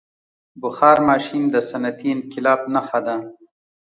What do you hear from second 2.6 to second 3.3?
نښه ده.